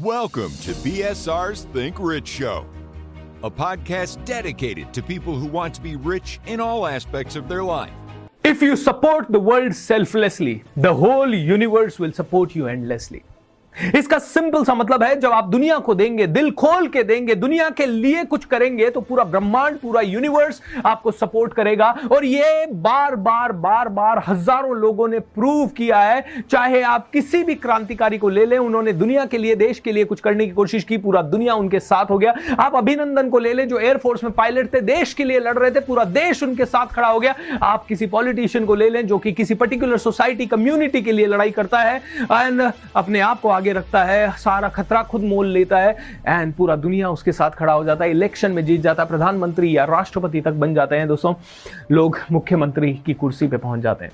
[0.00, 2.64] Welcome to BSR's Think Rich Show,
[3.44, 7.62] a podcast dedicated to people who want to be rich in all aspects of their
[7.62, 7.92] life.
[8.42, 13.24] If you support the world selflessly, the whole universe will support you endlessly.
[13.96, 17.68] इसका simple सा मतलब है, जब आप दुनिया को देंगे, दिल खोल के देंगे, दुनिया
[17.70, 23.16] के लिए कुछ करेंगे तो पूरा ब्रह्मांड, पूरा यूनिवर्स आपको सपोर्ट करेगा। और ये बार
[23.18, 28.28] बार बार बार हज़ारों लोगों ने प्रूव किया है। चाहे आप किसी भी क्रांतिकारी को
[28.28, 31.22] ले लें, उन्होंने दुनिया के लिए, देश के लिए कुछ करने की कोशिश की, पूरा
[31.24, 34.80] दुनिया उनके साथ हो गया। आप अभिनंदन को ले लें, जो एयरफोर्स में पायलट थे,
[34.82, 38.06] देश के लिए लड़ रहे थे, पूरा देश उनके साथ खड़ा हो गया। आप किसी
[38.08, 41.96] पॉलिटिशियन को ले लें, जो कि किसी पर्टिकुलर सोसाइटी कम्युनिटी के लिए लड़ाई करता है।
[42.22, 45.96] एंड अपने आप को आगे आगे रखता है, सारा खतरा खुद मोल लेता है
[46.28, 49.76] एंड पूरा दुनिया उसके साथ खड़ा हो जाता है इलेक्शन में जीत जाता है, प्रधानमंत्री
[49.76, 51.34] या राष्ट्रपति तक बन जाते हैं, दोस्तों,
[51.90, 54.12] लोग मुख्यमंत्री की कुर्सी पे पहुँच जाते हैं।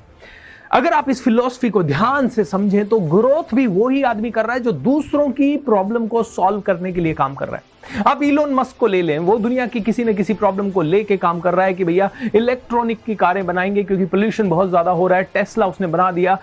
[0.73, 4.55] अगर आप इस फिलोसफी को ध्यान से समझें तो ग्रोथ भी वही आदमी कर रहा
[4.55, 8.23] है जो दूसरों की प्रॉब्लम को सॉल्व करने के लिए काम कर रहा है। आप
[8.23, 11.41] इलोन मस्क को ले लें, वो दुनिया की किसी न किसी प्रॉब्लम को लेके काम
[11.41, 15.18] कर रहा है कि भैया इलेक्ट्रॉनिक की कारें बनाएँगे, क्योंकि पोल्यूशन बहुत ज़्यादा हो रहा
[15.18, 16.38] है टेस्ला उसने बना दिया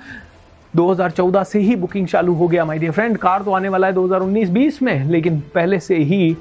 [0.75, 3.93] 2014 से ही बुकिंग चालू हो गया माय डियर फ्रेंड कार तो आने वाला है
[3.93, 6.35] 2019-20 में, लेकिन पहले से ही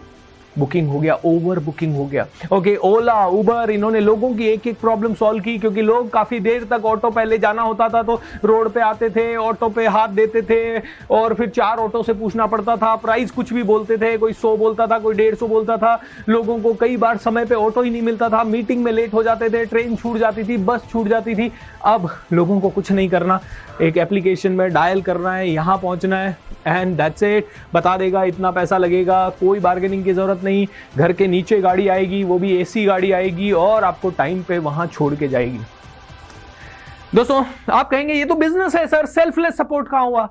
[0.58, 4.78] बुकिंग हो गया ओवर बुकिंग हो गया। ओके ओला उबर इन्होंने लोगों की एक एक
[4.80, 8.70] प्रॉब्लम सॉल्व की, क्योंकि लोग काफ़ी देर तक ऑटो पहले जाना होता था तो रोड
[8.72, 10.78] पे आते थे ऑटो पे हाथ देते थे,
[11.10, 14.56] और फिर चार ऑटो से पूछना पड़ता था प्राइस कुछ भी बोलते थे, कोई सौ
[14.56, 17.90] बोलता था, कोई डेढ़ सौ बोलता था, लोगों को कई बार समय पर ऑटो ही
[17.90, 21.08] नहीं मिलता था मीटिंग में लेट हो जाते थे ट्रेन छूट जाती थी बस छूट
[21.08, 21.50] जाती थी।
[21.86, 23.40] अब लोगों को कुछ नहीं करना,
[23.80, 26.36] एक एप्लीकेशन में डायल करना है, यहाँ पहुँचना है
[26.66, 31.26] एंड दैट्स इट बता देगा, इतना पैसा लगेगा, कोई बार्गेनिंग की ज़रूरत नहीं। घर के
[31.26, 35.28] नीचे गाड़ी आएगी, वो भी एसी गाड़ी आएगी और आपको टाइम पे वहाँ छोड़ के
[35.28, 35.60] जाएगी।
[37.14, 40.28] दोस्तों, आप कहेंगे, ये तो बिज़नेस है सर सेल्फलेस सपोर्ट कहाँ हुआ?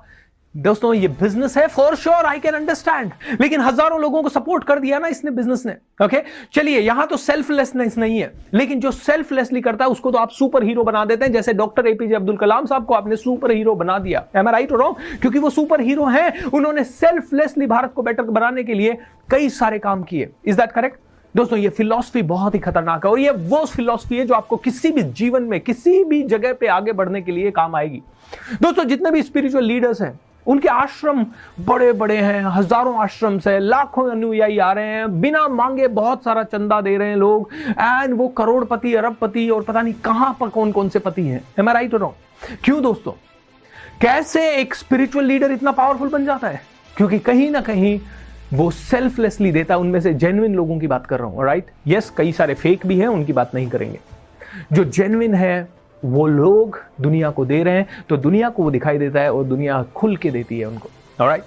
[0.54, 4.78] दोस्तों, ये बिज़नेस है for sure I can understand लेकिन हज़ारों लोगों को सपोर्ट कर
[4.78, 5.72] दिया ना इसने बिज़नेस ने.
[5.72, 6.28] Okay okay?
[6.54, 8.32] चलिए, यहाँ तो सेल्फलेसनेस नहीं है.
[8.54, 11.32] लेकिन जो सेल्फलेसली करता है, उसको तो आप सुपर हीरो बना देते हैं.
[11.32, 14.24] जैसे डॉक्टर एपीजे अब्दुल कलाम साहब को आपने सुपर हीरो बना दिया.
[14.36, 16.42] एम आई राइट रॉन्ग क्योंकि वो सुपर हीरो हैं.
[16.44, 18.98] उन्होंने सेल्फलेसली भारत को बेटर बनाने के लिए
[19.30, 20.28] कई सारे काम किए.
[20.46, 20.98] इज़ दैट करेक्ट
[21.34, 24.90] दोस्तों, ये फिलॉसफी बहुत ही खतरनाक है और ये वो फिलॉसफी है जो आपको किसी
[24.92, 28.02] भी जीवन में, किसी भी जगह पे आगे बढ़ने के लिए काम आएगी.
[28.62, 31.24] दोस्तों, जितने भी स्पिरिचुअल लीडर्स हैं उनके आश्रम
[31.60, 36.42] बड़े बड़े हैं, हज़ारों आश्रम से लाखों अनुयायी आ रहे हैं, बिना मांगे बहुत सारा
[36.44, 40.72] चंदा दे रहे हैं लोग एंड वो करोड़पति, अरबपति और पता नहीं कहाँ पर कौन
[40.72, 43.12] कौन से पति हैं। एम आई राइट रॉन्ग क्यों दोस्तों?
[44.00, 46.60] कैसे एक स्पिरिचुअल लीडर इतना पावरफुल बन जाता है?
[46.96, 47.98] क्योंकि कहीं ना कहीं
[48.52, 52.10] वो सेल्फलेसली देता है, उनमें से जेन्युइन लोगों की बात कर रहा हूँ राइट यस
[52.16, 53.98] कई सारे फेक भी हैं, उनकी बात नहीं करेंगे।
[54.72, 55.68] जो जेन्युइन है
[56.04, 59.44] वो लोग दुनिया को दे रहे हैं तो दुनिया को वो दिखाई देता है और
[59.44, 60.90] दुनिया खुल के देती है उनको।
[61.20, 61.44] राइट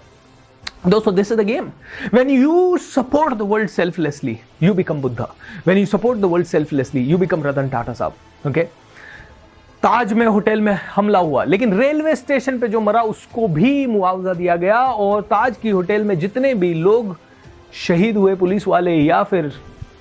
[0.88, 1.70] दोस्तों this is the game
[2.14, 5.34] when you support the world selflessly you become Buddha
[5.68, 8.68] when you support the world selflessly you become Ratan Tata sahab okay
[9.84, 14.34] Taj में, होटल में हमला हुआ, लेकिन रेलवे स्टेशन पे जो मरा, उसको भी मुआवजा
[14.34, 17.16] दिया गया और ताज की होटल में जितने भी लोग
[17.74, 19.52] शहीद हुए, पुलिस वाले या फिर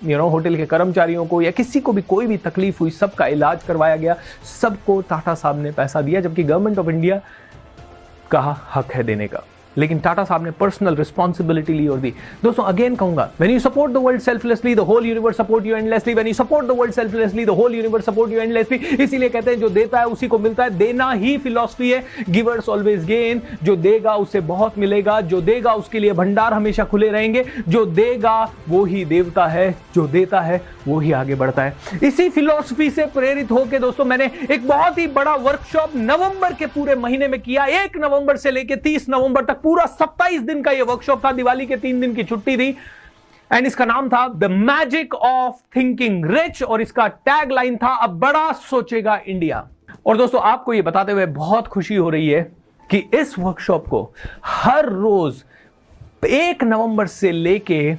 [0.04, 3.26] यू नो होटल के कर्मचारियों को या किसी को भी कोई भी तकलीफ़ हुई, सबका
[3.26, 4.16] इलाज करवाया गया,
[4.60, 7.20] सबको टाटा साहब ने पैसा दिया, जबकि गवर्नमेंट ऑफ़ इंडिया
[8.30, 9.42] कहा हक है देने का।
[9.78, 12.12] लेकिन टाटा साहब ने पर्सनल रिस्पॉन्सिबिलिटी ली और दी।
[12.44, 16.14] दोस्तों अगेन कहूँगा when you support the world selflessly the whole universe support you endlessly
[16.14, 19.58] when you support the world selflessly the whole universe support you endlessly इसीलिए कहते हैं,
[19.60, 23.76] जो देता है, उसी को मिलता है। देना ही फिलॉसफी है। गिवर्स ऑलवेज गेन जो
[23.76, 28.84] देगा, उसे बहुत मिलेगा। जो देगा, उसके लिए भंडार हमेशा खुले रहेंगे। जो देगा, वो
[28.84, 33.50] ही देवता है। जो देता है, वो ही आगे बढ़ता है। इसी फिलोसफी से प्रेरित
[33.50, 37.96] होकर दोस्तों, मैंने एक बहुत ही बड़ा वर्कशॉप नवंबर के पूरे महीने में किया। एक
[37.96, 41.76] नवंबर से लेकर तीस नवंबर तक पूरा सत्ताईस दिन का यह वर्कशॉप था। दिवाली के
[41.78, 42.76] तीन दिन की छुट्टी थी।
[43.50, 48.18] एंड इसका नाम था the magic of thinking rich और इसका टैग लाइन था, अब
[48.20, 49.68] बड़ा सोचेगा इंडिया
[50.06, 52.42] और दोस्तों, आपको यह बताते हुए बहुत खुशी हो रही है
[52.90, 54.10] कि इस वर्कशॉप को
[54.44, 55.44] हर रोज
[56.26, 57.94] एक नवंबर से लेके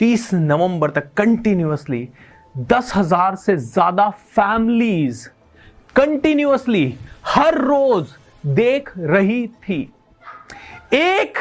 [0.00, 2.08] तीस नवंबर तक कंटिन्यूसली
[2.54, 5.28] दस हज़ार से ज़्यादा फैमिलीज़
[5.96, 6.94] कंटिन्यूसली
[7.26, 8.14] हर रोज
[8.46, 9.80] देख रही थी।
[10.92, 11.38] एक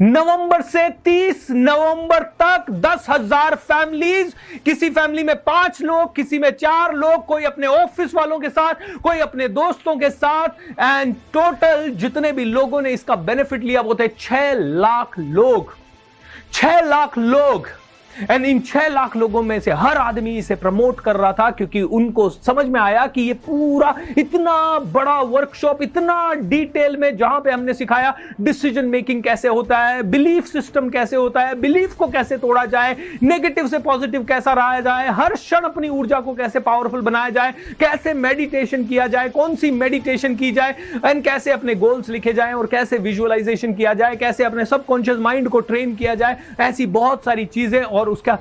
[0.00, 4.32] नवंबर से 30 नवंबर तक दस हज़ार फैमिलीज़,
[4.64, 8.74] किसी फैमिली में पाँच लोग, किसी में चार लोग, कोई अपने ऑफ़िस वालों के साथ,
[9.02, 13.94] कोई अपने दोस्तों के साथ एंड टोटल जितने भी लोगों ने इसका बेनिफिट लिया, वो
[13.94, 15.74] थे छह लाख लोग।
[16.52, 17.68] छह लाख लोग।
[18.30, 21.82] एंड इन छह लाख लोगों में से हर आदमी इसे प्रमोट कर रहा था क्योंकि
[21.82, 27.50] उनको समझ में आया कि ये पूरा इतना बड़ा वर्कशॉप इतना डिटेल में जहाँ पे
[27.50, 32.36] हमने सिखाया डिसीज़न मेकिंग कैसे होता है बिलीफ सिस्टम कैसे होता है बिलीफ को कैसे
[32.38, 37.00] तोड़ा जाए नेगेटिव से पॉजिटिव कैसा रहा जाए, हर क्षण अपनी ऊर्जा को कैसे पावरफुल
[37.00, 40.74] बनाया जाए, कैसे मेडिटेशन किया जाए, कौन सी मेडिटेशन की जाए
[41.04, 45.48] एंड कैसे अपने गोल्स लिखे जाए और कैसे विजुअलाइजेशन किया जाए, कैसे अपने सबकॉन्शियस माइंड
[45.48, 48.38] को ट्रेन किया जाए, ऐसी बहुत सारी चीज़ें और उसका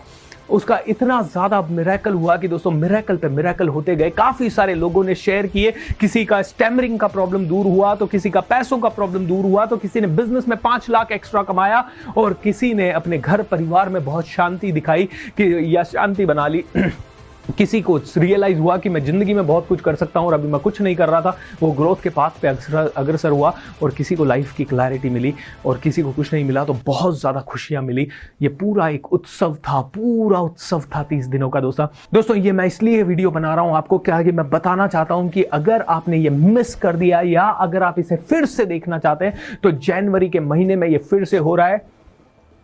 [0.49, 5.03] उसका इतना ज़्यादा मिराकल हुआ कि दोस्तों मिराकल पे मिराकल होते गए। काफ़ी सारे लोगों
[5.03, 8.89] ने शेयर किए। किसी का स्टैमरिंग का प्रॉब्लम दूर हुआ तो किसी का पैसों का
[8.89, 11.83] प्रॉब्लम दूर हुआ तो किसी ने बिज़नेस में पाँच लाख एक्स्ट्रा कमाया
[12.17, 15.05] और किसी ने अपने घर परिवार में बहुत शांति दिखाई
[15.37, 16.63] कि या शांति बना ली।
[17.57, 20.47] किसी को रियलाइज़ हुआ कि मैं ज़िंदगी में बहुत कुछ कर सकता हूँ और अभी
[20.47, 23.53] मैं कुछ नहीं कर रहा था, वो ग्रोथ के पाथ पे अग्रसर हुआ
[23.83, 25.33] और किसी को लाइफ की क्लैरिटी मिली
[25.65, 28.07] और किसी को कुछ नहीं मिला तो बहुत ज़्यादा खुशियाँ मिली।
[28.41, 32.65] ये पूरा एक उत्सव था, पूरा उत्सव था तीस दिनों का दोस्तों। दोस्तों, ये मैं
[32.65, 36.17] इसलिए वीडियो बना रहा हूँ आपको क्या कि मैं बताना चाहता हूँ कि अगर आपने
[36.17, 40.29] ये मिस कर दिया या अगर आप इसे फिर से देखना चाहते हैं तो जनवरी
[40.29, 41.77] के महीने में ये फिर से हो रहा है।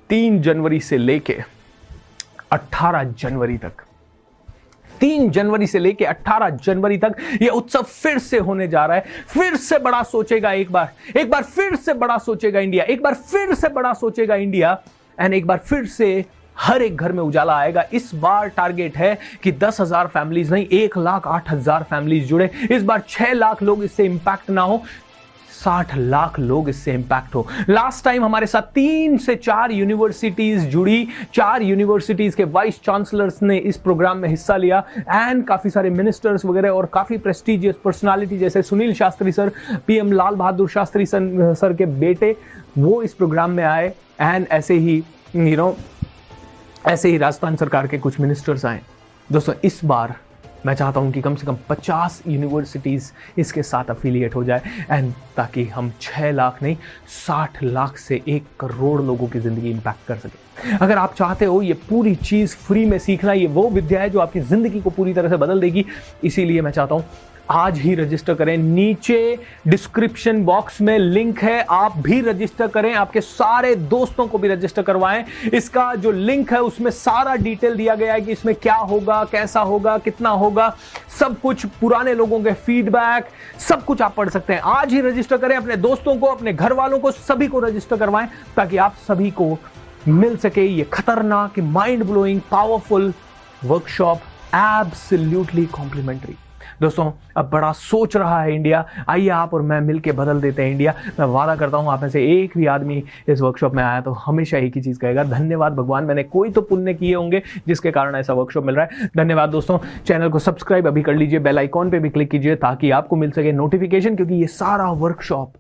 [0.10, 1.38] तीन जनवरी से लेके
[2.52, 3.85] 18 जनवरी तक।
[5.00, 9.24] तीन जनवरी से लेकर 18 जनवरी तक यह उत्सव फिर से होने जा रहा है।
[9.28, 13.14] फिर से बड़ा सोचेगा एक बार। एक बार फिर से बड़ा सोचेगा इंडिया। एक बार
[13.14, 14.78] फिर से बड़ा सोचेगा इंडिया।
[15.18, 16.26] एंड एक बार फिर से
[16.58, 20.68] हर एक घर में उजाला आएगा। इस बार टारगेट है कि दस हज़ार फैमिलीज़ नहीं,
[20.68, 24.82] एक लाख आठ हज़ार फैमिलीज़ जुड़े। इस बार छह लाख लोग इससे इंपैक्ट ना हो।
[25.56, 31.08] साठ लाख लोग इससे इंपैक्ट हो। लास्ट टाइम हमारे साथ तीन से चार यूनिवर्सिटीज जुड़ी।
[31.34, 36.46] चार यूनिवर्सिटीज के वाइस चांसलर्स ने इस प्रोग्राम में हिस्सा लिया। एंड काफ़ी सारे मिनिस्टर्स
[36.46, 39.52] वगैरह और काफ़ी प्रेस्टिजियस पर्सनालिटी जैसे Sunil Shastri sir
[39.88, 42.36] PM Lal Bahadur Shastri sir के बेटे,
[42.78, 45.04] वो इस प्रोग्राम में आए। एंड ऐसे ही
[45.36, 45.76] यू नो
[46.88, 48.82] ऐसे ही राजस्थान सरकार के कुछ मिनिस्टर्स आए।
[49.30, 50.16] दोस्तों, इस बार
[50.66, 55.12] मैं चाहता हूँ कि कम से कम 50 यूनिवर्सिटीज़ इसके साथ अफिलिएट हो जाए। एंड
[55.38, 56.78] ताकि हम 6 लाख नहीं
[57.28, 61.62] 60 लाख से एक करोड़ लोगों की ज़िंदगी इम्पैक्ट कर सकें। अगर आप चाहते हो
[61.62, 65.14] ये पूरी चीज़ फ्री में सीखना, ये वो विद्या है जो आपकी ज़िंदगी को पूरी
[65.14, 65.86] तरह से बदल देगी,
[66.24, 67.06] इसीलिए मैं चाहता हूँ
[67.52, 69.38] आज ही रजिस्टर करें। नीचे
[69.68, 74.82] डिस्क्रिप्शन बॉक्स में लिंक है। आप भी रजिस्टर करें। आपके सारे दोस्तों को भी रजिस्टर
[74.82, 79.24] करवाएँ। इसका जो लिंक है, उसमें सारा डिटेल दिया गया है कि इसमें क्या होगा,
[79.24, 80.76] कैसा होगा, कितना होगा।
[81.20, 83.28] सब कुछ पुराने लोगों के फीडबैक
[83.60, 86.74] सब कुछ आप पढ़ सकते हैं। आज ही रजिस्टर करें। अपने दोस्तों को, अपने घर
[86.74, 89.58] वालों को, सभी को रजिस्टर करवाएँ ताकि आप सभी को
[90.08, 93.14] मिल सके ये खतरनाक mind blowing powerful
[93.66, 94.18] workshop
[94.56, 96.36] absolutely complimentary
[96.82, 100.72] दोस्तों, अब बड़ा सोच रहा है इंडिया। आइए आप और मैं मिलके बदल देते हैं
[100.72, 104.02] इंडिया। मैं वादा करता हूँ, आप में से एक भी आदमी इस वर्कशॉप में आया
[104.02, 107.92] तो हमेशा एक ही चीज़ कहेगा, धन्यवाद भगवान, मैंने कोई तो पुण्य किए होंगे जिसके
[107.92, 111.60] कारण ऐसा वर्कशॉप मिल रहा है। धन्यवाद दोस्तों चैनल को सब्सक्राइब अभी कर लीजिए बेल
[111.60, 115.54] आइकॉन पर भी क्लिक कीजिए ताकि आपको मिल सके नोटिफिकेशन क्योंकि ये सारा वर्कशॉप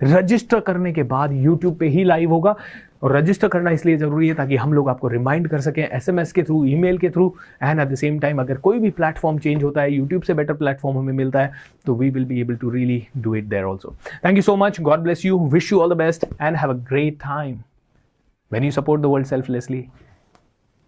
[0.00, 2.54] रजिस्टर करने के बाद यूट्यूब पे ही लाइव होगा।
[3.02, 6.42] और रजिस्टर करना इसलिए ज़रूरी है ताकि हम लोग आपको रिमाइंड कर सकें एसएमएस के
[6.42, 9.80] थ्रू ईमेल के through and at the same time अगर कोई भी प्लेटफॉर्म चेंज होता
[9.80, 11.52] है यूट्यूब से बेटर प्लेटफॉर्म हमें मिलता है
[11.86, 13.94] तो we will be able to really do it there also
[14.24, 16.76] thank you so much God bless you wish you all the best and have a
[16.88, 17.58] great time
[18.50, 19.90] when you support the world selflessly,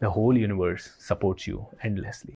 [0.00, 2.32] the whole universe supports you endlessly.